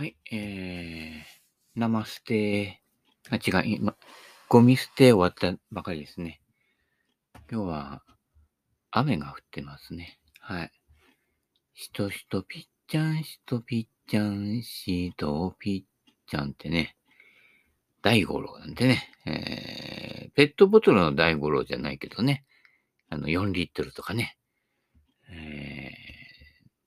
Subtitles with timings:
[0.00, 2.80] はい、えー、ナマステ
[3.28, 3.96] あ、違う、今、
[4.48, 6.40] ゴミ捨て終わったばかりですね。
[7.52, 8.02] 今日は
[8.90, 10.18] 雨が降ってますね。
[10.38, 10.72] はい。
[11.74, 16.96] しとしとぴっちゃん、しとぴっちゃん、しとぴっちゃんってね、
[18.00, 22.46] 大五郎なんてね、えー、ペットボトルの大五郎じゃないけどね、
[23.10, 24.38] あの、4リットルとかね、
[25.28, 25.90] え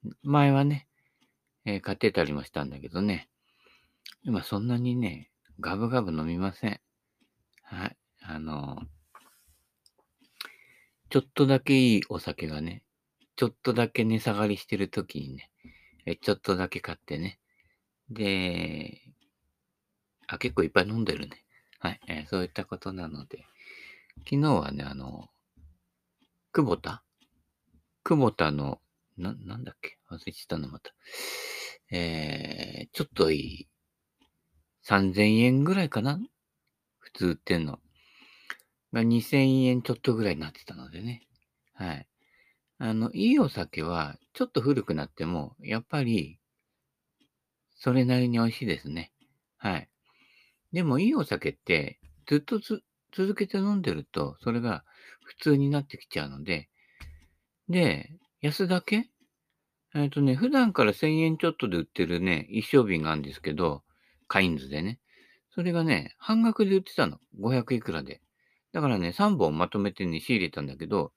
[0.03, 0.87] ー、前はね、
[1.65, 3.29] えー、買ってたりもしたんだけどね。
[4.23, 6.79] 今そんなにね、ガブガブ飲みません。
[7.63, 7.97] はい。
[8.21, 8.81] あの、
[11.09, 12.83] ちょっとだけいいお酒がね、
[13.35, 15.51] ちょっとだけ値下がりしてる時にね、
[16.05, 17.39] えちょっとだけ買ってね。
[18.09, 19.01] で、
[20.27, 21.43] あ、結構いっぱい飲んでるね。
[21.79, 21.99] はい。
[22.07, 23.45] えー、そういったことなので、
[24.19, 25.29] 昨日はね、あの、
[26.51, 27.03] 久保田？
[28.03, 28.79] 久保田の、
[29.17, 29.97] な、なんだっけ？
[30.11, 30.93] 忘れちゃったのまた。
[31.91, 33.67] えー、ちょっといい
[34.83, 36.19] ？3000円ぐらいかな？
[36.99, 37.79] 普通売ってんの。
[38.93, 41.23] が2000円ちょっとぐらいになってたのでね。
[41.73, 42.07] はい。
[42.77, 46.39] あの、いいお酒は、ちょっと古くなっても、やっぱり、
[47.75, 49.11] それなりに美味しいですね。
[49.57, 49.89] はい。
[50.71, 54.83] でも、いいお酒って、ずっと続けて飲んでると、それが
[55.23, 56.69] 普通になってきちゃうので、
[57.69, 58.11] で、
[58.43, 59.07] 安だけ
[59.95, 63.83] えっとね、普段から1000円ちょっとで売ってるね、一升瓶があるんですけど、
[64.27, 64.99] カインズでね。
[65.55, 67.19] それがね、半額で売ってたの。
[67.39, 68.19] 500いくらで。
[68.73, 71.13] だからね、3本まとめてね、仕入れたんだけど、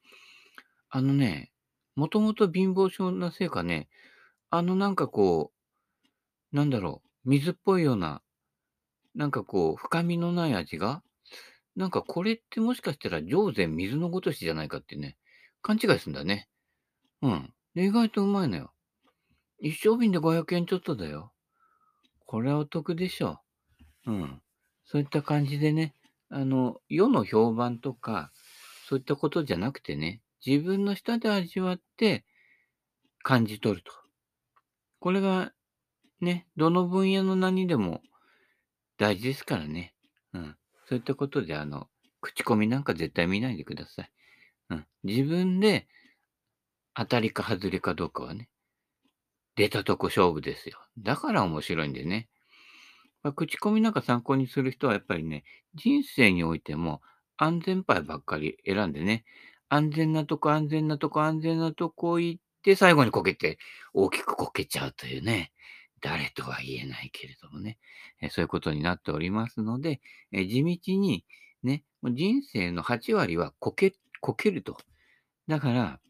[0.88, 1.50] あのね、
[1.96, 3.88] もともと貧乏症なせいかね、
[4.50, 5.50] あのなんかこ
[6.52, 8.22] う、なんだろう、水っぽいような、
[9.16, 11.02] なんかこう、深みのない味が、
[11.74, 15.16] なんかこれってもしかしたら上善水のごとしじゃないかってね、
[15.60, 16.48] 勘違いするんだね。
[17.22, 17.52] うん。
[17.74, 18.72] で、意外とうまいのよ。
[19.58, 21.32] 一升瓶で500円ちょっとだよ。
[22.26, 23.40] これはお得でしょ
[24.06, 24.12] う。
[24.12, 24.42] うん。
[24.84, 25.94] そういった感じでね、
[26.28, 28.32] あの、世の評判とか、
[28.88, 32.24] そういったことじゃなくてね、自分の舌で味わって
[33.22, 33.92] 感じ取ると。
[35.00, 35.52] これが
[36.20, 38.02] ね、どの分野の何でも
[38.98, 39.94] 大事ですからね。
[40.32, 40.56] うん。
[40.88, 41.88] そういったことで、あの、
[42.20, 44.10] 口コミなんか絶対見ないでください。
[44.70, 44.86] うん。
[45.04, 45.88] 自分で
[46.96, 48.48] 当たりか外れかどうかはね、
[49.54, 50.78] 出たとこ勝負ですよ。
[50.98, 52.28] だから面白いんでね。
[53.22, 57.02] まあ、口コミなんか参考にする人はやっぱりね、人生においても
[57.36, 59.24] 安全牌ばっかり選んでね、
[59.68, 63.58] 安全なとこ、安全なとこ、安全なとこ行って最後にこけて
[63.92, 65.52] 大きくこけちゃうというね、
[66.00, 67.78] 誰とは言えないけれどもね、
[68.20, 70.00] えそういうことになっておりますので、
[70.32, 71.24] え地道に
[71.62, 74.78] ね、人生の8割はこけ、こけると。
[75.48, 76.00] だから、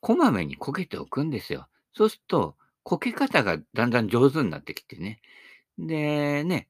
[0.00, 1.68] こまめにこけておくんですよ。
[1.94, 5.20] そうすると、こけ方がだんだん上手になってきてね。
[5.78, 6.68] で、ね、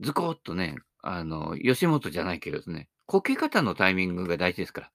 [0.00, 4.90] ズコッとね、あの、吉本じゃないけどですね、こけ方のタイミングが大事ですから。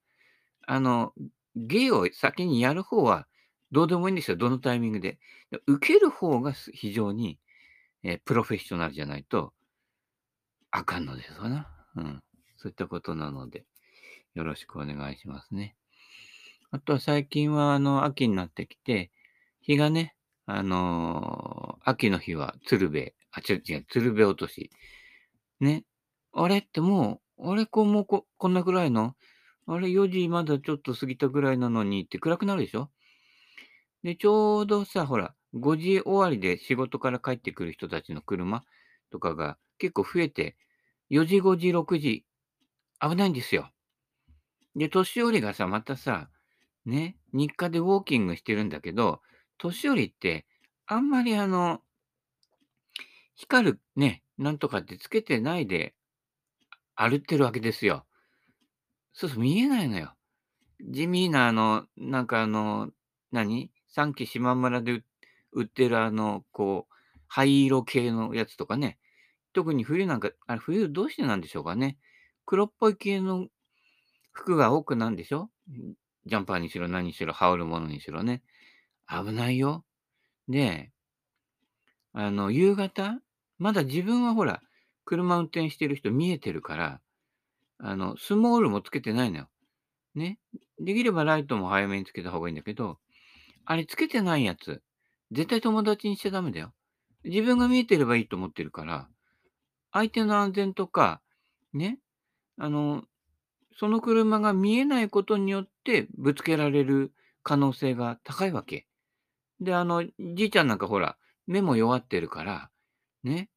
[0.65, 1.13] あの、
[1.55, 3.27] 芸を先にやる方は
[3.71, 5.19] どうでもいいんですよ、どのタイミングで。
[5.67, 7.39] 受ける方が非常に、
[8.03, 9.53] えー、プロフェッショナルじゃないと、
[10.71, 11.69] あかんのですわな。
[11.95, 12.23] うん。
[12.57, 13.65] そういったことなので、
[14.35, 15.75] よろしくお願いしますね。
[16.73, 19.11] あとは最近は、あの、秋になってきて、
[19.61, 20.16] 日がね、
[20.47, 24.72] あのー、秋の日は鶴瓶、あ、違う違う、鶴瓶落とし。
[25.59, 25.85] ね。
[26.34, 29.13] あれってもう、あれこうもうこ、こんなくらいの？
[29.67, 32.90] あれ4時まだちょっと過ぎたぐらいなのにって暗くなるでしょ？
[34.03, 38.63] で、ちょうどさ、ほら、5時終わりで仕事から帰ってくる人たちの車
[39.11, 40.57] とかが結構増えて、
[41.11, 42.25] 4時、5時、6時、
[43.00, 43.69] 危ないんですよ。
[44.75, 46.31] で、年寄りがさ、またさ、
[46.85, 49.21] ね、日課でウォーキングしてるんだけど、
[49.57, 50.45] 年寄りって、
[50.85, 51.81] あんまりあの、
[53.35, 55.93] 光るね、なんとかってつけてないで
[56.95, 58.05] 歩ってるわけですよ。
[59.13, 60.13] そうそう、見えないのよ。
[60.81, 62.89] 地味なあの、なんかあの、
[63.31, 63.72] 何？
[63.88, 65.03] 三期島村で
[65.51, 66.93] 売ってるあの、こう、
[67.28, 68.97] 灰色系のやつとかね。
[69.53, 71.97] 特に冬なんか、あれ冬どうしてなんでしょうかね。
[72.46, 73.47] 黒っぽい系の
[74.34, 75.49] 服が多くなんでしょ？
[76.25, 78.43] ジャンパーにしろ何にしろ、羽織るものにしろね。
[79.08, 79.85] 危ないよ。
[80.49, 80.91] で、
[82.14, 83.20] あの、夕方、
[83.58, 84.61] まだ自分はほら、
[85.05, 87.02] 車運転してる人見えてるから、
[87.79, 89.49] あの、スモールもつけてないのよ。
[90.16, 90.40] ね。
[90.79, 92.99] できればライトも早めにつけた方がいいんだけど、
[93.66, 94.84] あれつけてないやつ、
[95.31, 96.73] 絶対友達にしちゃダメだよ。
[97.23, 99.09] 自分が見えてればいいと思ってるから、
[99.91, 101.22] 相手の安全とか、
[101.73, 101.99] ね、
[102.58, 103.03] あの、
[103.78, 107.14] その車が見えないことによっててぶつけられる
[107.44, 108.88] 可能性が高いわけ。
[109.59, 112.70] で、あの、じいちゃんなんかほら、目も弱ってるから、
[113.24, 113.50] ね、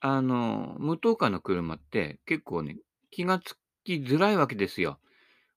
[0.00, 2.76] あの、無灯火の車って結構ね、
[3.10, 4.98] 気がつきづらいわけですよ。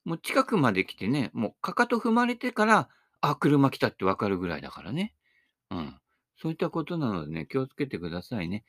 [0.05, 5.13] もう近くまで来てね、もうかかと踏まれてから、あ、車来たってわかるぐらいだからね。
[5.71, 5.95] うん。
[6.37, 8.63] そういったことなのでね、気をつけてくださいね。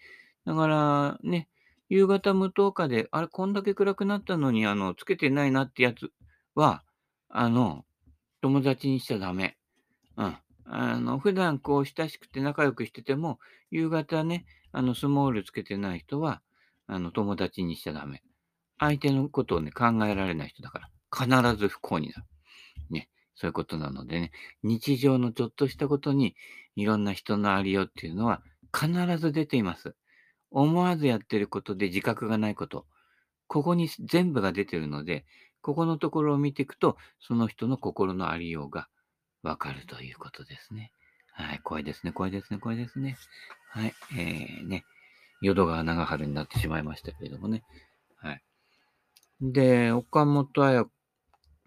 [0.47, 1.49] だからね、
[1.89, 6.13] 夕方無灯火で、あれ、こんだけ暗くなったのに、あの、つけてないなってやつ
[6.55, 6.83] は、
[7.29, 7.85] あの、
[8.41, 9.57] 友達にしちゃダメ。
[10.17, 10.37] うん。
[10.65, 13.39] あの、普段こう親しくて仲良くしてても、
[13.71, 16.43] 夕方ね、あの、スモールつけてない人は、
[16.87, 18.23] あの、友達にしちゃダメ。
[18.79, 20.91] 相手のことをね、考えられない人だから、
[21.51, 22.23] 必ず不幸になる。
[22.91, 23.09] ね。
[23.35, 24.33] そういうことなのでね、
[24.63, 26.37] 日常のちょっとしたことに、
[26.77, 28.43] いろんな人のありようっていうのは
[28.73, 29.95] 必ず出ています。
[30.51, 32.87] 思わずやってることで自覚がないこと。
[33.47, 35.25] ここに全部が出てるので、
[35.63, 38.89] ここのところを見ていくと、その人の心のありようが
[39.43, 40.93] わかるということですね。
[41.33, 43.17] はい、怖いですね、怖いですね、怖いですね。
[43.71, 44.85] はい、えー、ね、
[45.41, 47.63] 淀川長春になってしまいましたけれどもね。
[48.17, 48.43] はい。
[49.41, 50.85] で、岡本綾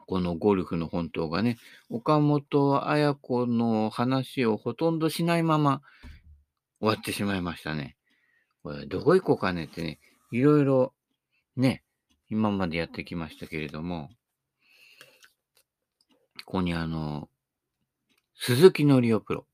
[0.05, 1.57] 子のゴルフの本当がね、
[1.89, 5.81] 岡本綾子の話をほとんどしないまま
[6.79, 7.95] 終わってしまいましたね。
[8.63, 9.99] これ、どこ行こうかねってね、
[10.31, 10.93] いろいろ
[11.55, 11.83] ね、
[12.31, 14.09] 今までやってきましたけれども、
[16.45, 17.27] ここにあの、
[18.37, 19.45] 鈴木のりおプロ。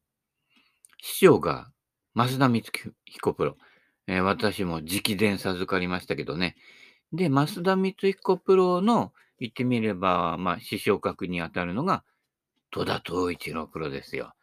[1.01, 1.71] 師匠が
[2.15, 3.57] 増田光彦プロ。
[4.05, 6.55] えー、私も直伝授かりましたけどね。
[7.11, 12.03] で、増田光彦プロの言ってみれば、まあ、師匠格に当たるのが
[12.69, 14.33] 戸田東一郎プロですよ。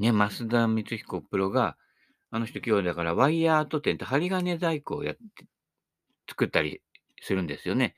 [0.00, 1.76] ね、増田光彦プロが、
[2.32, 5.46] あの人今日だからワイヤーアート店って針金細工をやって、
[6.28, 6.80] 作ったり
[7.20, 7.94] するんですよね。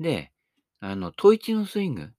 [0.00, 0.32] で、
[0.80, 2.12] あの、統一のスイング。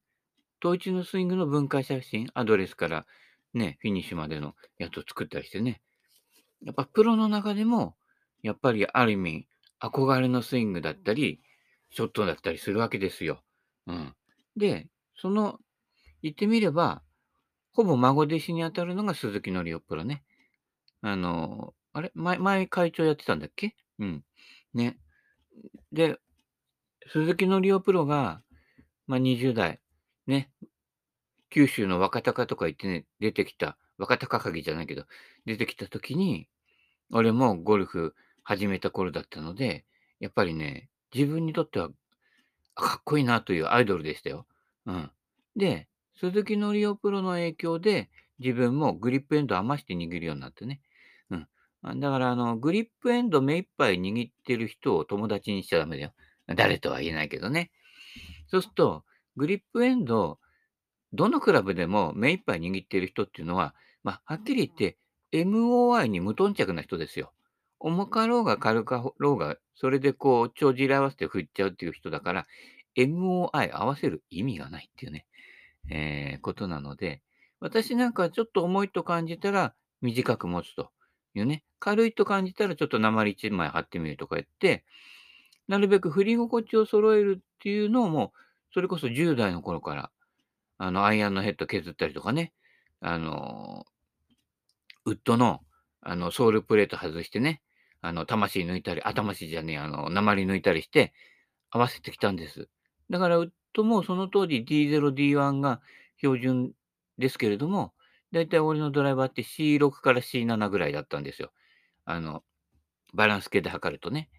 [0.61, 3.05] 統一のスイングの分解写真、アドレスから
[3.53, 5.81] ね、フィニッシュまでのやつを作ったりしてね。
[6.63, 7.95] やっぱプロの中でも、
[8.43, 9.47] やっぱりある意味、
[9.79, 11.41] 憧れのスイングだったり、
[11.91, 13.41] ショットだったりするわけですよ。
[13.87, 14.13] うん。
[14.57, 15.59] で、その、
[16.21, 17.01] 言ってみれば、
[17.71, 20.23] ほぼ孫弟子に当たるのが鈴木のりおプロね。
[21.01, 22.11] あの、あれ？
[22.13, 23.75] 前、前会長やってたんだっけ？
[23.99, 24.25] うん。
[24.73, 24.99] ね。
[25.93, 26.17] で、
[27.11, 28.41] 鈴木のりおプロが、
[29.07, 29.79] まあ、20代、
[30.27, 30.51] ね、
[31.49, 35.05] 九州の若鷹とか行ってね、出てきた、若鷹鍵じゃないけど、
[35.45, 36.47] 出てきた時に、
[37.11, 38.13] 俺もゴルフ
[38.43, 39.85] 始めた頃だったので、
[40.19, 41.89] やっぱりね、自分にとっては、
[42.75, 44.45] かっこいいなというアイドルでしたよ。
[44.85, 45.11] うん。
[45.55, 45.87] で、
[46.19, 50.79] 鈴木のりおプロの影響で、自分もグリップエンド余して握るようになってね。
[51.31, 51.37] う
[51.91, 51.99] ん。
[51.99, 56.13] だから、あの、グリップエンド目いっぱい握ってる人を友達にしちゃダメだよ。
[56.55, 57.71] 誰とは言えないけどね。
[58.47, 59.03] そうすると、
[59.35, 60.39] グリップエンド、
[61.13, 63.73] どのクラブでも目いっぱい握ってる人っていうのは、
[64.03, 64.97] まあ、はっきり言って、
[65.31, 67.31] MOI に無頓着な人ですよ。
[67.79, 72.47] 重かろうが軽かろうが、それでこう、帳尻合わせて振っちゃうっていう人だから、
[72.97, 75.25] MOI 合わせる意味がないっていうね、
[75.89, 77.21] えー、ことなので、
[77.59, 80.91] 私なんかちょっと重いと感じたら短く持つと
[81.33, 84.83] いうね、軽いと感じたらちょっと鉛1枚貼ってみるとか言って、
[85.69, 88.39] なるべく振り心地を揃えるっていうのをもう、
[88.73, 90.11] それこそ10代の頃から、
[90.79, 92.53] あの、アイアンのヘッド削ったりとかね、
[93.01, 93.85] あの、
[95.05, 95.61] ウッドの、
[96.01, 97.61] あの、ソールプレート外してね、
[98.01, 101.13] あの、魂抜いたり、あ、魂じゃねえ、あの、鉛抜いたりして、
[101.69, 102.67] 合わせてきたんです。
[103.11, 105.81] だから、ウッドもその当時 D0、D1 が
[106.17, 106.71] 標準
[107.19, 107.93] ですけれども、
[108.31, 111.51] だいたい俺のドライバーって C6 から C7 ぐらいだったんですよ。
[112.05, 112.43] あの、
[113.13, 114.29] バランス系で測るとね。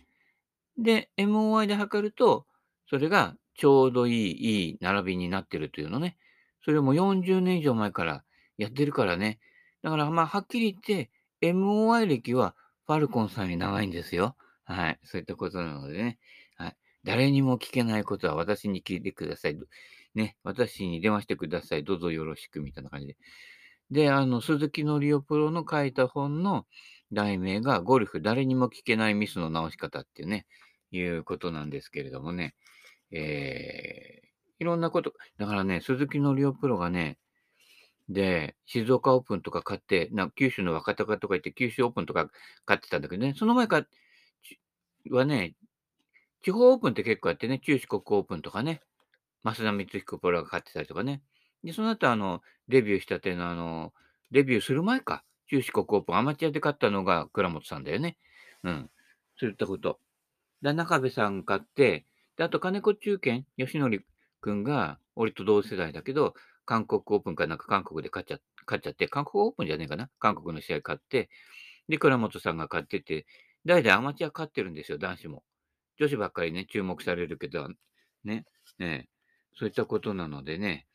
[0.80, 2.46] で、MOI で測ると、
[2.88, 6.16] それがちょうどいい、いい並びになってるというのね。
[6.64, 8.24] それも40年以上前から
[8.56, 9.38] やってるからね。
[9.82, 11.10] だから、まあ、はっきり言って、
[11.42, 12.54] MOI 歴は
[12.86, 14.36] ファルコンさんに長いんですよ。
[14.64, 14.98] はい。
[15.04, 16.18] そういったことなのでね。
[16.56, 16.76] はい。
[17.04, 19.58] 誰にも聞けないことは私に聞いてください。
[20.14, 20.36] ね。
[20.42, 21.84] 私に電話してください。
[21.84, 23.16] どうぞよろしく、みたいな感じで。
[23.90, 26.66] で、あの、鈴木のりおプロの書いた本の
[27.12, 30.46] 題名が、ゴルフ誰にも聞けないミスの直し方っていうね、
[30.90, 32.54] いうことなんですけれどもね。
[33.12, 34.26] えー、
[34.60, 37.18] いろんなこと、だからね、鈴木のりおプロがね、
[38.08, 42.28] で、静岡オープンとか勝って、な九州の若鷹とか行って、九州オープンとか
[42.66, 43.86] 勝ってたんだけどね、その前か
[45.10, 45.54] はね、
[46.42, 48.80] 地方オープンって結構やってね、中四国オープンとかね、
[49.44, 51.22] 増田光彦プロが勝ってたりとかね。
[51.64, 53.92] で、その後、あの、デビューしたての、あの、
[54.30, 58.16] デビューする前か、中四国オープンアマチュアで勝ったのが倉本さんだよね。
[58.62, 58.90] うん。
[59.38, 59.98] そういったこと。
[60.62, 64.04] で、中部さん勝って、で、あと金子中堅、吉典
[64.40, 70.08] くんが、俺と同世代だけど、韓国オープンかなんか韓国で勝っちゃ勝っちゃって、韓国オープンじゃねえかな。
[70.18, 71.28] 韓国の試合勝って、
[71.88, 73.26] で、倉本さんが勝ってて、
[73.64, 75.44] 代々アマチュア勝ってるんですよ、男子も。
[75.98, 77.68] 女子ばっかりね、注目されるけど、
[78.24, 78.44] ね、
[78.78, 79.08] ね、
[79.58, 80.86] そういったことなのでね、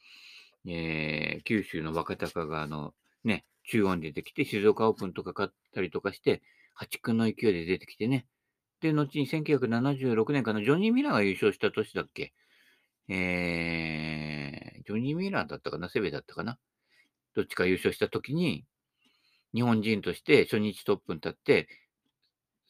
[0.65, 2.93] えー、九州の若隆が、あの、
[3.23, 6.41] ね、中央に出てきて、静岡オープンとか勝ったりとかして、
[6.73, 8.25] 破竹の勢いで出てきてね。
[8.85, 12.33] で、後に1976年かな、ジョニー・ミラーが優勝した年だっけ？
[13.07, 16.59] えー、ジョニー・ミラーだったかな、セベだったかな？
[17.35, 18.65] どっちか優勝した時に、
[19.53, 21.67] 日本人として初日トップに立って、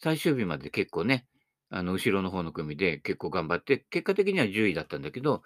[0.01, 1.25] 最終日まで結構ね、
[1.69, 5.43] あの、後ろの方の組で結構頑張って、結果的には10位だったんだけど、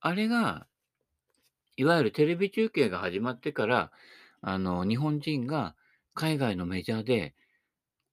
[0.00, 0.66] あれが、
[1.76, 3.92] いわゆるテレビ中継が始まってから、
[4.40, 5.76] あの、日本人が
[6.14, 7.34] 海外のメジャーで、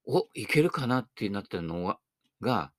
[0.06, 1.98] お、いけるかなってなったの
[2.42, 2.72] が、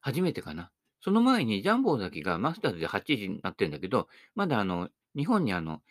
[0.00, 0.70] 初めてかな。
[1.00, 5.82] その前にジャンボ崎がマスターズで8時になってるんだけど、まだあの、日本にあの、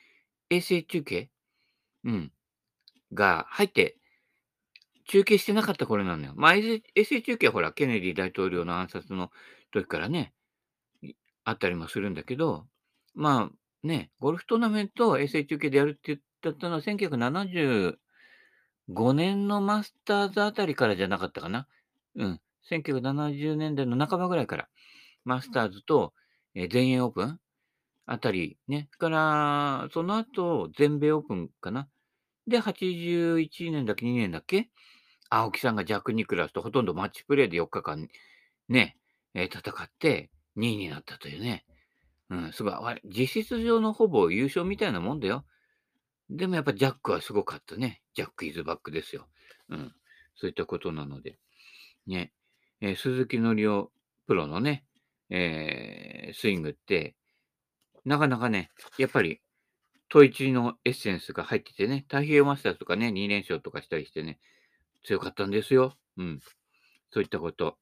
[0.49, 1.29] 衛星中継？
[2.03, 2.31] うん。
[3.13, 3.97] が入って、
[5.07, 6.33] 中継してなかった頃なのよ。
[6.35, 9.31] まあ、衛星中継はほら、ケネディ大統領の暗殺の
[9.71, 10.33] 時からね、
[11.43, 12.65] あったりもするんだけど、
[13.13, 16.81] まあね、ゴルフトーナメントを衛星中継でやるって言ったのは
[18.89, 21.67] 1975年のマスターズあたりからじゃなかったかな？
[22.15, 22.41] うん。
[22.69, 24.67] 1970年代の半ばぐらいから、
[25.23, 26.13] マスターズと、
[26.53, 27.39] え全英オープン
[28.05, 28.89] あたりね。
[28.97, 31.87] から、その後、全米オープンかな？
[32.47, 34.69] で、81年だっけ、2年だっけ
[35.29, 38.07] 青木さんがジャック・ニクラスとほとんどマッチプレーで4日間
[38.69, 38.97] ね、
[39.33, 41.65] えー、戦って2位になったというね。
[42.29, 42.73] うん、すごい。
[43.05, 45.45] 実質上のほぼ優勝みたいなもんだよ。
[46.29, 48.01] でもやっぱジャックはすごかったね。
[48.13, 49.27] ジャック・イズ・バックですよ。
[49.69, 49.93] うん。
[50.35, 51.37] そういったことなので。
[52.07, 52.31] ね。
[52.81, 53.91] えー、鈴木のりお
[54.27, 54.85] プロのね、
[55.29, 57.15] えー、スイングって、
[58.03, 59.41] なかなかね、やっぱり、
[60.09, 64.39] 統一のエッセンスが入っててね、太平洋マスターとかね、2連勝とかしたりしてね、
[65.03, 65.95] 強かったんですよ。
[66.17, 66.39] うん。
[67.11, 67.77] そういったこと。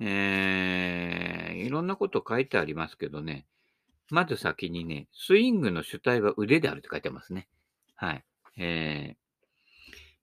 [0.00, 3.46] えー、いろんなこと書いてありますけどね、
[4.10, 7.46] まず先にね、スイングの主体は腕であるって書いてますね。
[7.94, 8.24] はい。
[8.56, 9.16] え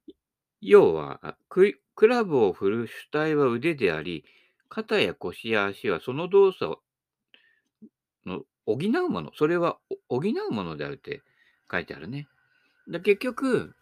[0.07, 0.13] ー、
[0.61, 4.25] 要はク、クラブを振る主体は腕であり、
[4.69, 6.77] 肩や腰や足はその動作
[8.25, 9.77] の補うもの、それは
[10.09, 11.21] 補うものであるって
[11.71, 12.27] 書いてあるね。
[12.87, 13.75] で結局、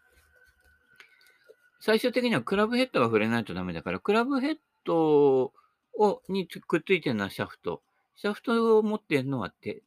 [1.80, 4.56] 最終的にはクラブヘッドが触れないとダメだから、クラブヘッ
[4.86, 5.54] ド
[5.98, 7.82] をにくっついてるのはシャフト。
[8.16, 9.82] シャフトを持っているのは手。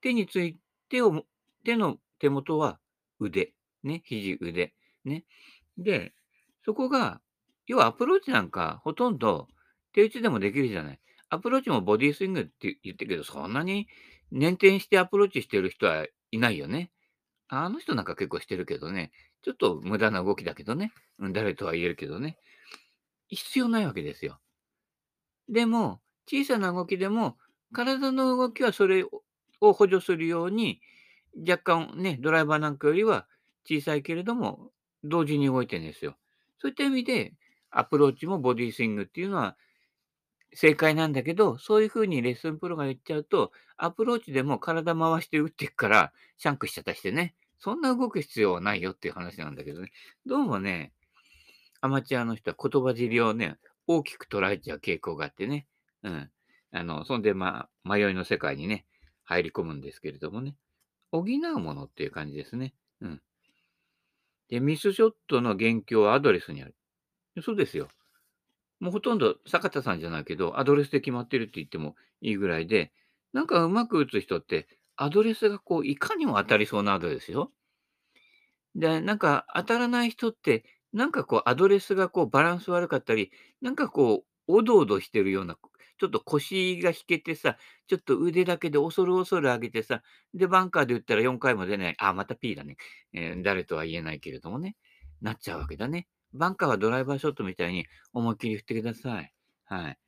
[0.00, 1.24] 手についてを、
[1.64, 2.78] 手の手元は
[3.20, 3.52] 腕。
[3.82, 4.74] ね、肘、腕。
[5.04, 5.24] ね。
[5.76, 6.12] で、
[6.64, 7.20] そこが、
[7.66, 9.46] 要はアプローチなんかほとんど
[9.92, 11.00] 手打ちでもできるじゃない。
[11.28, 13.88] アプローチもボディスイングって言ってるけど、そんなに
[14.32, 16.90] 捻転してアプローチしてる人はいないよね。
[17.48, 19.10] あの人なんか結構してるけどね。
[19.42, 20.92] ちょっと無駄な動きだけどね。
[21.32, 22.38] 誰とは言えんけどね。
[23.28, 24.38] 必要ないわけですよ。
[25.48, 27.36] でも、小さな動きでも、
[27.72, 29.04] 体の動きはそれ
[29.60, 30.80] を補助するように、
[31.48, 33.26] 若干ね、ドライバーなんかよりは
[33.64, 34.70] 小さいけれども、
[35.04, 36.16] 同時に動いてるんですよ。
[36.58, 37.34] そういった意味で、
[37.70, 39.56] アプローチもボディスイングっていうのは
[40.54, 49.92] 正解なんだけど、そういうふうにレッスンプロが言っちゃうと、アプローチでも体回して打っていくから、シャンクしちゃったりしてね、そんな動く必要はないよっていう話なんだけどね。
[50.26, 50.92] どうもね、
[51.80, 55.66] アマチュアの人は言葉尻をね、大きく捉えちゃう傾向があってね。
[56.02, 56.30] うん。
[56.72, 58.84] あの、そんで、まあ、迷いの世界にね、
[59.28, 60.56] 入り込むんですけれどもね。
[61.12, 62.72] 補うものっていう感じですね。
[63.02, 63.20] うん。
[64.48, 66.74] で、ミスショットの元凶はアドレスにある。
[67.42, 67.88] そうですよ。
[68.80, 72.90] もうほとんど坂田さんじゃないけど、アドレスで決まってるって言ってもいいぐらいで、
[73.34, 74.66] なんかうまく打つ人って、
[74.96, 77.52] アドレスがこう、いかにも当たりそうなアドレスよ。
[78.74, 83.30] で、なんか当たらない人って、なんかこう、アドレスがこう、バランス悪かったり、
[83.60, 85.58] なんかこう、おどおどしてるような、
[85.98, 90.02] ちょっと腰が引けてさ、ちょっと腕だけで恐る恐る上げてさ、
[90.34, 91.96] で、バンカーで打ったら4回も出ない。
[91.98, 92.76] あ、また P だね。
[93.12, 94.76] えー、誰とは言えないけれどもね。
[95.20, 96.06] なっちゃうわけだね。
[96.32, 99.32] バンカーはドライバーショットみたいに思いっきり振ってください。
[99.64, 99.98] はい。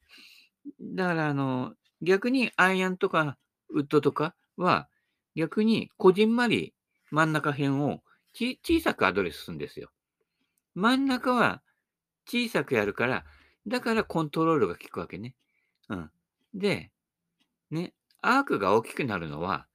[0.80, 3.36] だから、あの、逆にアイアンとか
[3.70, 4.88] ウッドとかは、
[5.34, 6.74] 逆にこじんまり
[7.10, 8.02] 真ん中辺を
[8.34, 9.90] 小さくアドレスするんですよ。
[10.74, 11.62] 真ん中は
[12.26, 13.24] 小さくやるから、
[13.66, 15.34] だからコントロールが効くわけね。
[15.90, 16.10] うん。
[16.54, 16.90] で、
[17.70, 17.92] ね、
[18.22, 19.66] アークが大きくなるのは、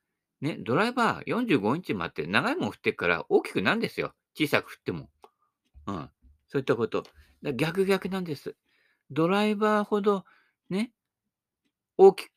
[0.42, 4.14] ね、ドライバー45インチもあって長いもん振ってから大きくなるんですよ。
[4.38, 5.10] 小さく振っても。
[5.88, 6.10] うん。
[6.48, 7.04] そういったこと。
[7.56, 8.56] 逆逆なんです。
[9.12, 10.26] ドライバーほど
[10.70, 10.92] ね、
[11.98, 12.32] 大きく、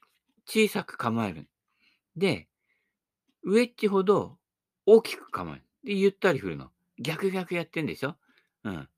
[0.46, 1.48] 小さく構える。
[2.16, 2.48] で、
[3.42, 4.38] ウェッジほど
[4.86, 5.62] 大きく構える。
[5.84, 6.70] で、ゆったり振るの。
[6.98, 8.16] 逆逆やってんでしょ
[8.64, 8.88] うん。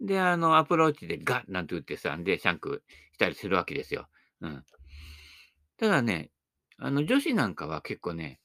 [0.00, 4.08] で、あの、アプローチでガッなんて打ってさ、で、シャンクしたりするわけですよ。
[4.40, 4.64] うん。
[5.76, 6.30] ただね、
[6.78, 8.40] あの、女子なんかは結構ね、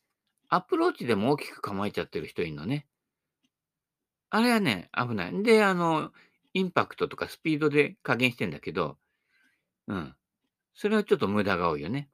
[0.49, 2.87] アプローチでも大きく構えちゃってる人いるのね。
[4.29, 5.43] あれはね、危ない。
[5.43, 6.11] で、あの、
[6.53, 8.97] インパクトとかスピードで加減してんだけど、
[9.87, 10.15] うん。
[10.73, 12.09] それはちょっと無駄が多いよね。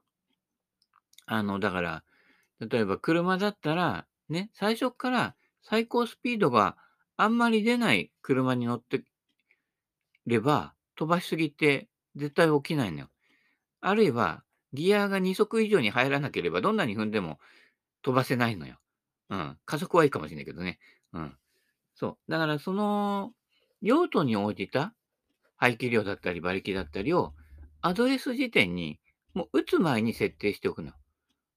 [1.26, 2.04] あの、だから、
[2.60, 6.78] 例えば車だったら、ね、最初から最高スピードが
[7.18, 9.04] あんまり出ない車に乗って
[10.26, 13.10] れば、飛ばしすぎて絶対起きないのよ。
[13.82, 14.44] あるいは、
[14.74, 17.40] ギアが2速以上に入らなければ、どんなに踏んでも
[18.02, 18.78] 飛ばせないのよ。
[19.30, 19.58] うん。
[19.66, 20.80] 加速はいいかもしれないけどね。
[21.14, 21.38] うん。
[21.96, 22.32] そう。
[22.32, 23.34] だからその、
[23.82, 24.94] 用途に応じた
[25.56, 27.34] 排気量だったり馬力だったりを、
[27.82, 29.00] アドレス時点に、
[29.34, 30.92] もう打つ前に設定しておくの。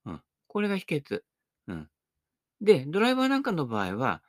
[0.07, 0.23] うん。
[0.47, 1.23] これが秘訣。
[1.69, 1.89] うん。
[2.61, 4.23] で、ドライバーなんかの場合は、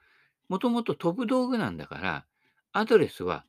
[0.50, 2.25] もともと飛ぶ道具なんだから、
[2.71, 3.45] アドレスは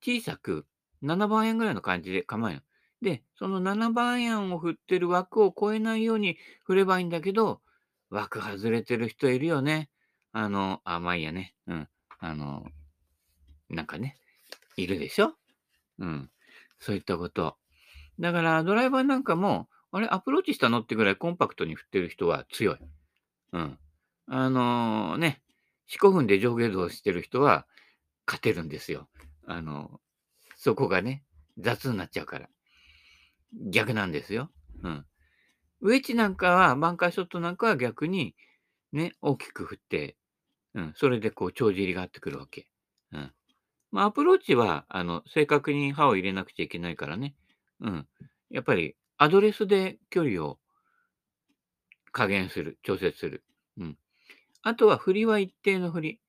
[0.00, 0.66] 小さく
[1.02, 2.62] 7番円ぐらいの感じで構える。
[3.02, 7.60] で、その7番円を振ってる枠を超えないように振ればいいんだけど、
[8.10, 9.90] 枠外れてる人いるよね。
[10.32, 11.54] あの、あ、まあいいやね。
[11.66, 11.88] うん。
[12.18, 12.66] あの、
[13.68, 14.16] なんかね、
[14.76, 15.34] いるでしょ？
[15.98, 16.30] うん。
[16.80, 17.56] そういったこと。
[18.18, 20.80] だから、ドライバーなんかも、あれ、アプローチしたの？
[20.80, 22.78] ってぐらいコンパクトに振ってる人は強い。
[23.52, 23.78] うん。
[24.26, 25.42] あのー、ね、
[25.88, 27.66] 4、5分で上下動してる人は
[28.26, 29.08] 勝てるんですよ。
[29.46, 30.00] あの、
[30.56, 31.24] そこがね、
[31.58, 32.48] 雑になっちゃうから。
[33.52, 34.50] 逆なんですよ。
[34.82, 35.06] うん。
[35.80, 38.34] ウェッジなんかは、バンカーショットなんかは逆に、
[38.92, 40.16] ね、大きく振って、
[40.74, 42.68] うん、それでこう、帳尻が合ってくるわけ。
[43.12, 43.32] うん。
[43.90, 47.34] まあ、アプローチは、あの、正確に刃を入れなくちゃいけないからね。
[47.80, 48.08] うん。
[48.50, 50.58] やっぱり、アドレスで距離を
[52.12, 53.44] 加減する、調節する。
[53.78, 53.98] うん。
[54.62, 56.20] あとは振りは一定の振り。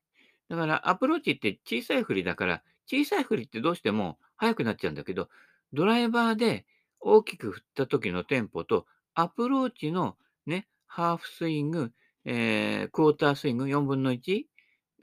[0.49, 5.29] だからアプローチって小さい振りだから、小さい振りってどうしても速くなっちゃうんだけど、
[5.74, 6.65] ドライバーで
[7.00, 11.92] 大きく振った時のテンポと、アプローチのね、ハーフスイング、
[12.25, 14.44] えー、クォータースイング4分の 1?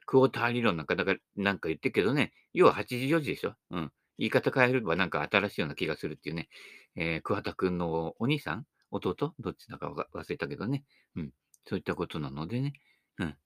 [0.04, 3.54] クォーター理論なんか、だから、なんか言ってるけどね、要は8時4時でしょ？
[3.70, 3.92] うん。
[4.18, 6.48] 言い方変えればなんか新しいような気がするっていうね。
[6.94, 8.64] えー、桑田くんのお兄さん？
[8.90, 9.34] 弟？
[9.38, 10.84] どっちだか忘れたけどね。
[11.16, 11.30] うん。
[11.66, 12.72] そういったことなのでね。
[13.18, 13.36] うん。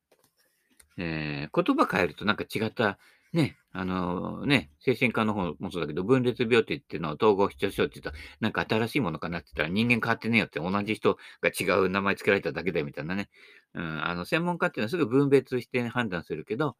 [0.99, 2.99] えー、言葉変えるとなんか違った、
[3.33, 13.29] ね、あのー、ね、精神科の方もそうだけど、分裂病って言っての統合失調症って言ったら、なんか新しいものかなって言ったら人間変わってねえよって同じ人が違う名前付けられただけだよみたいなね。
[13.75, 16.77] うん、あの、専門家っていうのはすぐ分別して判断するけど、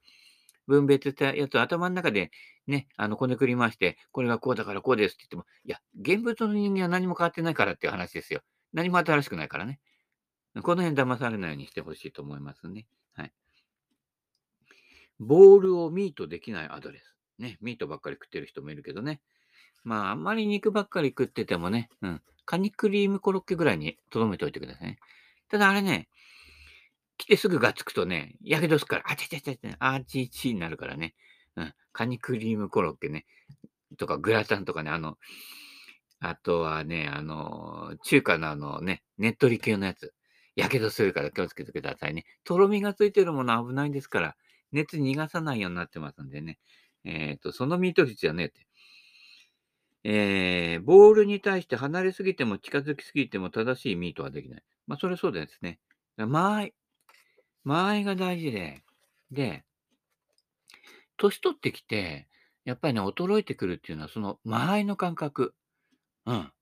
[0.67, 2.31] 分別したやつを頭の中で
[2.67, 8.41] ね、あの、こねくり回して、これがこうだからこうですって言っても、いや、現物の人間は何も変わってないからっていう話ですよ。
[8.73, 9.81] 何も新しくないからね。
[10.63, 12.87] この辺騙されないようにしてほしいと思いますね。
[13.15, 13.33] はい。
[15.21, 17.15] ボールをミートできないアドレス。
[17.39, 19.21] ね、ミートばっかり食ってる人もいるけどね。
[19.85, 24.99] まあ、あんまり肉ばっかり食っててもね、うん、カニクリームコロッケぐらいに留めておいてくださいね。
[25.49, 26.09] ただあれね、
[27.17, 31.15] 来てすぐがつくとね、やけどすから、あちゃちゃちゃちゃ、あちちになるからね。
[31.57, 33.27] うん、カニクリームコロッケね、
[33.99, 35.19] とかグラタンとかね、あの、
[36.21, 40.15] あとはね、あの、中華のあのね、ねっとり系のやつ。
[40.57, 42.25] やけどするから気をつけてくださいね。
[42.45, 44.37] とろみがついてるもの危ないですから、
[44.73, 46.59] 熱逃がさないようになってますんでね。
[47.05, 48.67] えっ、ー、と、そのミート率はねって。
[50.03, 54.63] えー、ボールに対して離れすぎても近づきすぎても正しいミートはできない。
[54.87, 55.79] まあ、それはそうですね。
[56.17, 56.75] 間合い。
[57.65, 58.83] 間合いが大事で、
[59.31, 59.65] で、
[61.17, 62.29] 年取ってきて、
[62.65, 65.55] やっぱりね、衰えてくるっていうのは、その間合いの感覚。
[66.27, 66.53] うん。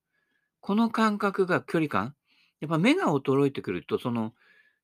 [0.59, 2.15] この感覚が距離感。
[2.59, 4.33] やっぱ目が衰えてくると、その、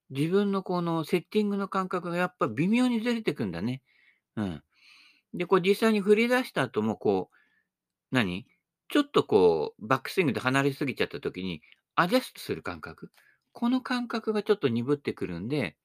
[0.10, 3.82] 自分のこのセッティングの感覚がやっぱ微妙にずれてくんだね。
[4.36, 4.64] うん。
[5.34, 7.36] で、こう実際に振り出した後もこう、
[8.12, 8.46] 何？
[8.88, 11.62] ちょっとこう、バックスイングで離れすぎちゃった時に、
[11.96, 13.12] アジャストする感覚？
[13.52, 15.76] この感覚がちょっと鈍ってくるんで、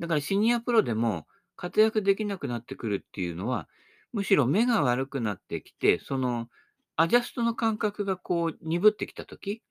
[0.00, 3.68] だからシニアプロでも活躍できなくなってくるっていうのは、
[4.12, 6.48] むしろ目が悪くなってきて、その
[6.96, 9.62] アジャストの感覚がこう鈍ってきた時、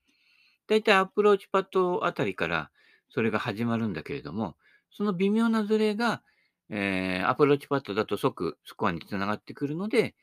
[0.67, 2.69] だいたいアプローチパットあたりから
[3.09, 4.55] それが始まるんだけれども、
[4.91, 6.21] その微妙なズレが、
[6.69, 10.15] えー、アプローチパットだと即スコアにつながってくるので、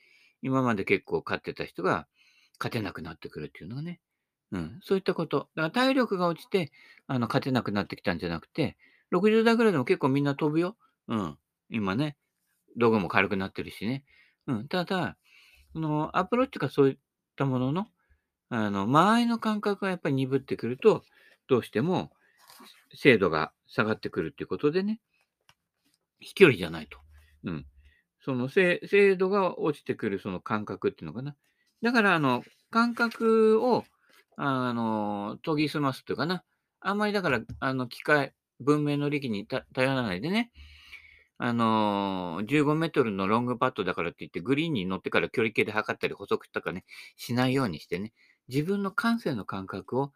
[0.42, 2.06] 今まで結構勝ってた人が
[2.58, 4.00] 勝てなくなってくるっていうのがね。
[4.52, 5.48] うん、そういったこと。
[5.56, 6.70] だから体力が落ちて、
[7.06, 8.76] あの、勝てなくなってきたんじゃなくて、
[9.12, 10.76] 60代ぐらいでも結構みんな飛ぶよ。
[11.08, 11.38] うん。
[11.70, 12.16] 今ね、
[12.76, 14.04] 道具も軽くなってるしね。
[14.46, 14.68] うん。
[14.68, 15.16] ただ、
[15.72, 16.96] その、アプローチがそういっ
[17.36, 17.86] たものの、
[18.50, 21.04] あの、間合いの感覚がやっぱり鈍ってくると、
[21.48, 22.12] どうしても
[22.94, 25.00] 精度が下がってくるっていうことでね、
[26.20, 26.98] 飛距離じゃないと。
[27.44, 27.66] うん。
[28.24, 31.36] その精精度が落ちてくるその感覚っていうのかな。
[31.82, 33.84] だからあの、感覚を、
[34.36, 36.42] あの、研ぎ澄ますっていうかな。
[36.80, 40.50] あんまりだから、あの、機械、文明の利器にた頼らないでね、
[41.38, 46.84] あのー、15メートルのロングパットだからって言って、グリーンに乗ってから距離計で測ったり補足とかね、
[47.16, 48.12] しないようにしてね、
[48.48, 50.12] 自分の感性の感覚を、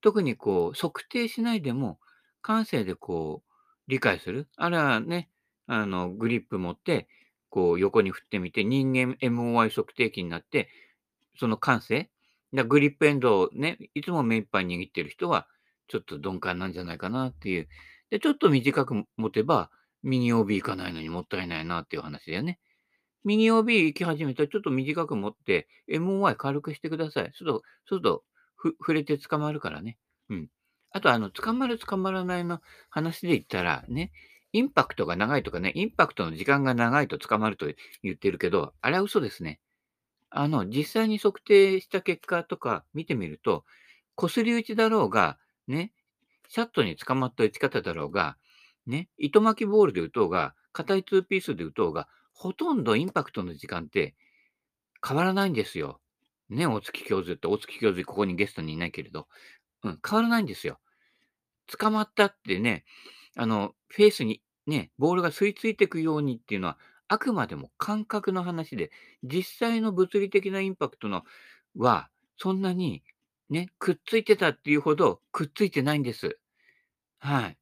[0.00, 1.98] 特にこう、測定しないでも、
[2.42, 3.50] 感性でこう、
[3.88, 4.48] 理解する。
[4.56, 5.30] あるいはね、
[5.66, 7.08] あの、グリップ持って、
[7.50, 10.68] こう、横に振ってみて、人間 MOI 測定器になって、
[11.38, 12.10] その感性、
[12.52, 15.46] だグリップエンドをね、いつも目いっぱい握ってる人は、
[15.88, 17.68] ちょっと鈍感なんじゃないかなっていう。
[18.10, 19.70] で、ちょっと短く持てば、
[20.02, 22.58] 右 OB 行かないのにもったいないなっていう話だよね。
[23.24, 27.32] 右 OB 行き始めたらちょっと短く持って、MOI 軽くしてください。
[27.34, 28.24] すると、そうすると、
[28.60, 29.98] ふ触れて捕まるからね。
[30.28, 30.48] うん。
[30.92, 34.12] あと、あの、捕まる捕まらないの話で言ったら、ね、
[34.52, 37.66] インパクトが長いとかね、インパクトの時間が長いと捕まると
[38.02, 39.60] 言ってるけど、あれは嘘ですね。
[40.30, 43.64] あの、実際に測定した結果とか見てみると、
[44.16, 45.92] 擦り打ちだろうが、ね、
[46.48, 48.38] シャットに捕まった打ち方だろうが、
[48.86, 54.16] ね、糸巻きボールで打とうが、硬い2ピースで打とうが、ほとんどインパクトの時間って
[55.06, 56.00] 変わらないんですよ。
[56.50, 59.28] ね、大月教授って、大月教授ここにゲストにいないけれど、
[59.84, 60.78] うん、変わらないんですよ。
[61.66, 62.84] 捕まったってね、
[63.36, 68.90] あの、フェースにね、ボールが吸い付いていくようにっていうのは、あくまでも感覚の話で、
[69.22, 71.24] 実際の物理的なインパクトの
[71.76, 73.02] は、そんなに
[73.48, 76.38] ね、くっついてたっていうほどくっついてないんです。
[77.18, 77.58] はい。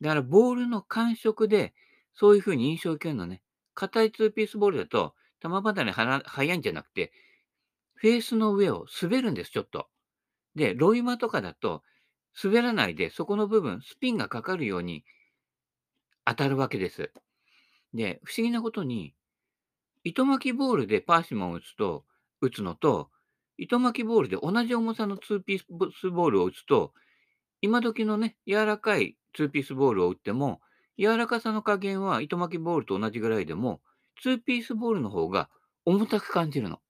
[0.00, 1.74] だからボールの感触で、
[2.14, 3.42] そういう風に印象を受けるのね。
[3.74, 7.12] 硬いツーピースボールだと、球離れは速いんじゃなくて、
[7.94, 9.88] フェースの上を滑るんです、ちょっと。
[10.54, 11.82] で、ロイマとかだと、
[12.42, 15.04] 滑らないで、そこの部分、スピンがかかるように
[16.24, 17.12] 当たるわけです。
[17.92, 19.14] で、不思議なことに、
[20.02, 22.04] 糸巻きボールでパーシモンを打つと、
[22.40, 23.10] 打つのと、
[23.56, 26.92] 糸巻きボールで同じ重さのツーピースボールを打つと、
[27.60, 30.60] 今時のね、柔らかいツーピースボールを打っても、
[30.98, 33.80] 柔らかさの加減は糸巻きボールと同じぐらいでも、
[34.20, 35.48] ツーピースボールの方が
[35.84, 36.80] 重たく感じるの。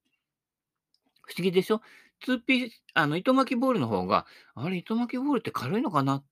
[1.27, 1.81] 不思議でしょ？
[2.21, 6.25] ツーピース、あの、糸巻きボールの方が、あれ、糸巻きボールって軽いのかなっ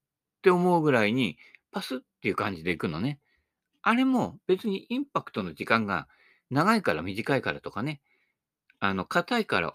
[0.42, 1.38] て思うぐらいに、
[1.70, 3.18] パスっていう感じでいくのね。
[3.83, 6.07] あれも別にインパクトの時間が
[6.50, 8.00] 長いから短いからとかね、
[8.78, 9.74] あの、硬いから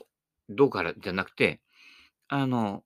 [0.49, 1.59] どうからじゃなくて、
[2.29, 2.83] あの、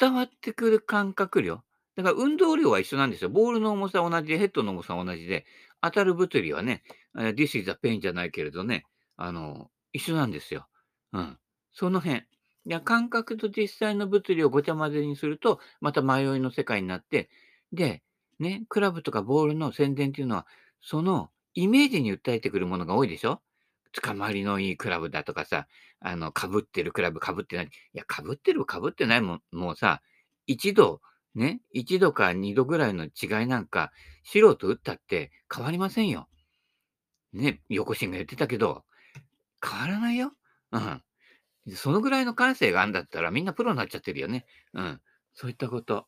[0.00, 1.62] 伝わってくる感覚量。
[1.96, 3.30] だから運動量は一緒なんですよ。
[3.30, 5.44] ボールの重さ同じで、ヘッドの重さ同じで、
[5.82, 6.82] 当たる物理はね、
[7.14, 8.86] This is a pain じゃないけれどね、
[9.16, 10.68] あの、一緒なんですよ。
[11.12, 11.38] うん。
[11.72, 12.18] その辺。
[12.20, 12.22] い
[12.66, 17.30] や、感覚と実際の物理をごちゃ混ぜにすると、また迷いの世界になって、
[17.72, 18.02] で、
[18.38, 20.46] ね、クラブとかボールの宣伝っていうのは、
[20.82, 23.40] そのイメージに訴えてくるものが多いでしょ？
[23.92, 25.66] 捕まりのいいクラブだとかさ、
[26.00, 27.66] あの、被ってるクラブ被ってない。
[27.66, 30.00] いや、被ってる被ってないもん、もうさ、
[30.46, 31.00] 一度、
[31.34, 33.90] ね、一度か二度ぐらいの違いなんか、
[34.24, 36.28] 素人打ったって変わりませんよ。
[37.32, 38.84] ね、横心が言ってたけど、
[39.64, 40.32] 変わらないよ。
[40.72, 41.02] うん。
[41.76, 44.46] そのぐらいの感性があるんだったらみんなプロになっちゃってるよね。
[44.74, 45.00] うん。
[45.34, 46.06] そういったこと。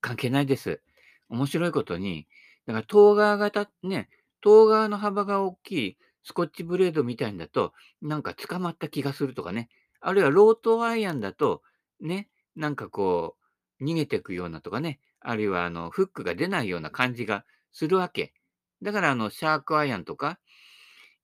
[0.00, 0.82] 関係ないです。
[1.30, 2.26] 面白いことに、
[2.66, 4.08] だから、東側型、ね、
[4.42, 7.72] 東側の幅が大きいスコッチブレードみたいんだと、
[8.02, 9.68] なんか捕まった気がするとかね。
[10.00, 11.62] あるいはロートアイアンだと、
[12.00, 13.36] ね、なんかこ
[13.80, 15.00] う、逃げていくようなとかね。
[15.20, 18.34] あるいはあの、フックが出ないような感じがするわけ。
[18.82, 20.38] だからあの、シャークアイアンとか、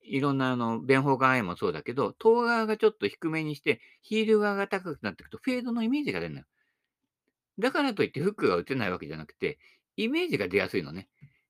[0.03, 6.45] いろんなあの、弁法側もそうだけど、東側がちょっと低めにして、ヒール側が高くなっていくと、フェードのイメージが出るのよ。
[7.59, 9.59] だからといってフックが打てないわけじゃなくて、
[9.97, 11.09] イメージが出やすいのね。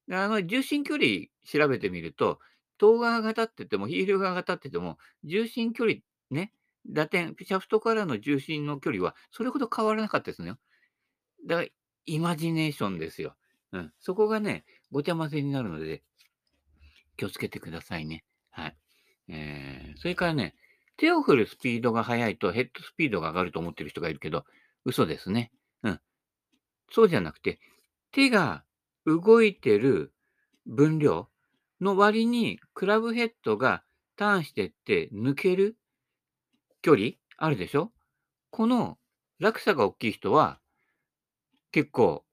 [0.09, 2.39] あの、重心距離調べてみると、
[2.79, 6.53] 東側が立ってても、ヒール側が立ってても、重心距離、ね、
[6.87, 10.55] 打点、シャフトからの重心の距離はそれほど変わらなかったですね。
[11.47, 11.67] だから、
[12.05, 13.35] イマジネーションですよ。
[13.71, 13.93] うん。
[13.99, 16.03] そこがね、ごちゃ混ぜになるので、
[17.17, 18.23] 気をつけてくださいね。
[18.51, 18.77] はい。
[19.29, 20.55] えー、それからね、
[20.97, 24.45] 手を振るスピードが速いとヘッドスピードが上がると思ってる人がいるけど、
[24.85, 25.51] 嘘ですね。
[25.83, 25.99] うん。
[26.91, 27.59] そうじゃなくて、
[28.11, 28.63] 手が
[29.05, 30.13] 動いてる
[30.65, 31.29] 分量
[31.79, 33.83] の割に、クラブヘッドが
[34.15, 35.77] ターンしてって抜ける
[36.81, 37.91] 距離あるでしょ？
[38.51, 38.99] この
[39.39, 40.59] 落差が大きい人は、
[41.71, 42.25] 結構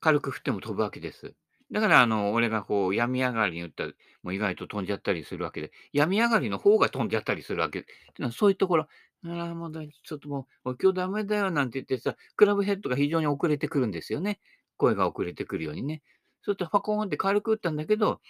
[0.00, 1.34] 軽く振っても飛ぶわけです。
[1.70, 7.80] だから、あの、俺がこう、病み上がりに打ったら、もう意外と飛んじゃったりするわけで、病み上がりの方が飛んじゃったりするわけ。
[7.80, 8.88] っていうのは、そういうところ、
[9.24, 14.40] あら、もうだちょっともう、今日ダメだよなんて言ってさ、クラブヘッドが非常に遅れてくるんですよね。
[14.76, 16.02] 声が遅れてくるようにね。
[16.42, 18.20] そうするとパコーンって軽く打ったんだけど、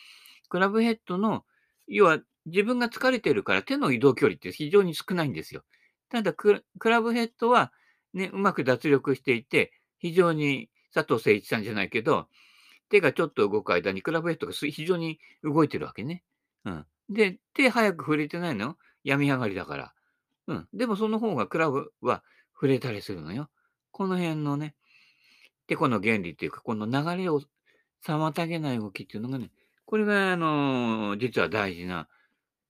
[0.48, 1.44] クラブヘッドの、
[1.86, 5.62] 要は自分が疲れてるから手の移動距離って非常に少ないんですよ。
[6.08, 7.72] ただクラブヘッドは、
[8.14, 12.28] ね、うまく脱力していて、非常に佐藤誠一さんじゃないけど、
[12.90, 16.22] 手がちょっと動く間にクラブヘッドが非常に動いてるわけね。
[16.64, 16.86] うん。
[17.08, 19.92] で、手早く触れてないの病み上がりだから。
[20.46, 20.68] うん。
[20.72, 22.22] でもその方がクラブは
[22.54, 23.48] 触れたりするのよ。
[23.90, 24.74] この辺のね、
[25.66, 27.40] てこの原理っていうか、この流れを
[28.04, 29.50] 妨げない動きっていうのがね、
[29.84, 32.08] これが、あのー、実は大事な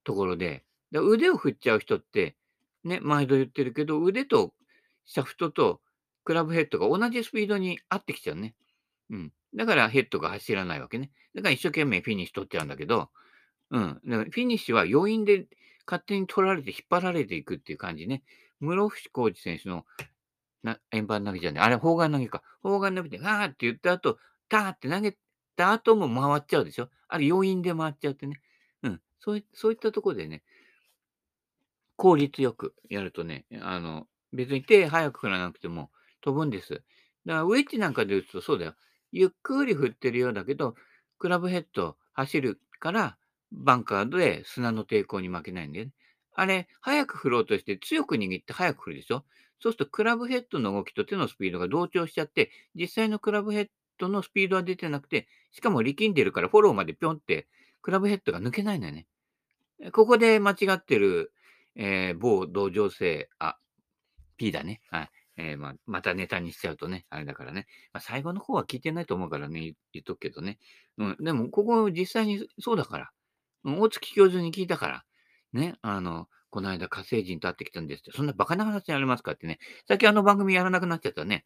[0.04, 2.36] ところで、で腕を振っちゃう人って、
[2.84, 4.52] ね、毎度言ってるけど、腕と
[5.06, 5.80] シャフトと
[6.24, 8.54] クラブヘッドが同じスピードに合ってきちゃうね。
[9.10, 9.32] うん。
[9.54, 11.10] だからヘッドが走らないわけね。
[11.34, 13.10] だから一生懸命フィニッシュ取っちゃうんだけど、
[13.70, 14.00] うん。
[14.06, 15.46] だからフィニッシュは余韻で
[15.86, 18.22] 勝手に取られて引っ張られていくっていう感じね。
[18.60, 19.84] 室伏浩二選手の
[20.62, 21.64] な円盤投げじゃない。
[21.64, 22.42] あれ、砲丸投げか。
[22.62, 25.16] 砲丸投げて、ガーって言った後、ダーって投げ
[25.56, 26.88] た後も回っちゃうでしょ。
[27.08, 28.40] あれ、余韻で回っちゃうってね。
[28.82, 29.00] うん。
[29.20, 30.42] そうそういったところでね、
[31.96, 36.74] 効率よくやるとね、あの、別に手早く振らなくても飛ぶんです。
[36.74, 36.82] だか
[37.24, 38.74] らウェッジなんかで打つとそうだよ。
[39.12, 40.74] ゆっくり振ってるようだけど、
[41.18, 43.16] クラブヘッド走るから、
[43.50, 45.92] バンカーで砂の抵抗に負けないんだよね。
[46.34, 49.24] あれ、早く振ろうとして強く握って早く振るでしょ？
[49.60, 53.68] そうするとクラブヘッドの動きと手のスピードが同調しちゃって、実際のクラブヘッ
[53.98, 57.48] ドのスピードは出てなくて、しかも力んでるからフォローまでぴょんって
[57.82, 59.06] クラブヘッドが抜けないんだよね。
[59.92, 61.32] ここで間違ってる、
[61.74, 63.56] えー、某同情生、あ、
[64.36, 64.80] P だね。
[64.90, 65.10] はい。
[65.40, 67.68] えー、まあ、またネタにしちゃうとね、あれだからね。
[67.92, 70.58] まあ、最後の方は聞いてないと思うからね、言っとくけどね。
[70.98, 73.10] うん、でも、ここ実際にそうだから。
[73.64, 75.04] 大月教授に聞いたから。
[75.52, 78.10] ね、あの、この間火星人と会ってきたんですって。
[78.12, 79.58] そんなバカな話やれますかってね。
[79.86, 81.44] 最近あの番組やらなくなっちゃったね。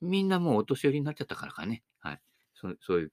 [0.00, 1.82] みんなもうお年寄りになっちゃったからかね。
[1.98, 2.20] はい。
[2.54, 3.12] そそういう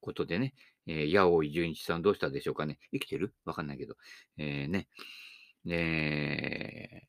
[0.00, 0.54] ことでね。
[0.86, 2.78] えー、八尾純一さんどうしたでしょうかね。
[2.92, 3.34] 生きてる？
[3.44, 3.96] わかんないけど。
[4.36, 4.88] えー、ね。
[5.66, 7.08] え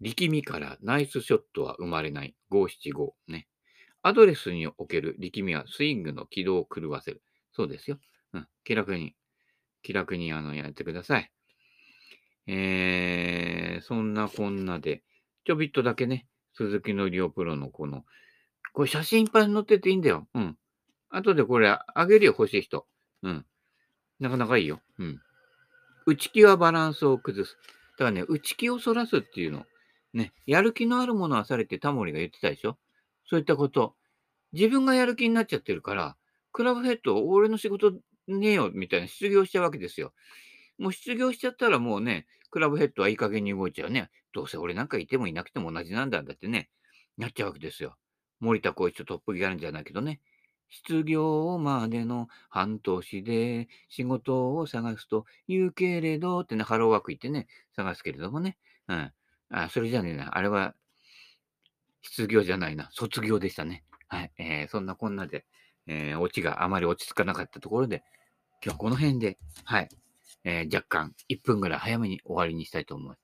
[0.00, 2.34] 力みからナイスショットは生まれない。
[2.50, 3.14] 五七五。
[3.28, 3.48] ね。
[4.02, 7.22] アドレスにおける力みはスイングの軌道を狂わせる。
[7.52, 7.98] そうですよ。
[8.32, 8.48] うん。
[8.64, 9.16] 気楽に、
[9.82, 11.30] 気楽にあのやってください。
[12.46, 15.02] えー、そんなこんなで、
[15.44, 18.04] ちょびっとだけね、鈴木のりおプロのこの、
[18.72, 20.28] これ写真いっぱい載ってていいんだよ。
[20.34, 20.56] うん。
[21.08, 22.86] 後でこれあげるよ、欲しい人。
[23.22, 23.46] うん。
[24.20, 24.80] なかなかいいよ。
[24.98, 25.20] うん。
[26.06, 27.56] 内気はバランスを崩す。
[27.98, 29.64] だからね、内気をそらすっていうの。
[30.16, 32.78] ね、やる気のあるものはされてタモリが言ってたでしょ？
[33.28, 33.94] そういったこと。
[34.52, 36.16] 自分がやる気になっちゃってるから、
[36.52, 37.92] クラブヘッド、俺の仕事
[38.26, 40.14] ねえよ、みたいな失業しちゃうわけですよ。
[40.78, 44.10] もう失業しちゃったらもうね、クラブヘッドはいい加減に動いちゃうね。
[44.32, 46.70] どうせ俺なんかいてもいなくても同じなんだだってね、
[47.18, 47.96] なっちゃうわけですよ。
[48.40, 50.20] 森田光一とトップギャランじゃないけどね。
[50.68, 58.56] 失業までの半年で仕事を探すと言うけれどってね、ハローワーク行ってね、探すけれどもね。
[58.88, 59.12] うん。
[59.50, 60.36] あ、それじゃねえな。
[60.36, 60.74] あれは、
[62.02, 62.88] 失業じゃないな。
[62.92, 63.84] 卒業でしたね。
[64.08, 64.32] はい。
[64.38, 65.44] えー、そんなこんなで、
[65.86, 68.02] えー、オチがあまり落ち着かなかったところで、
[68.64, 69.88] 今日はこの辺で、はい。
[70.44, 73.20] えー、若干1分ぐらい早めに終わりにしたいと思います。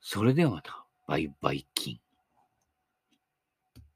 [0.00, 2.07] それではまた、バイバイキン。